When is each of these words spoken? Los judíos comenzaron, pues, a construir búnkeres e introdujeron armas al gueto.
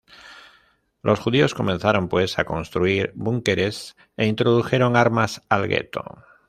Los 1.03 1.19
judíos 1.19 1.53
comenzaron, 1.53 2.07
pues, 2.09 2.39
a 2.39 2.43
construir 2.45 3.11
búnkeres 3.13 3.95
e 4.17 4.25
introdujeron 4.25 4.95
armas 4.95 5.43
al 5.47 5.67
gueto. 5.67 6.23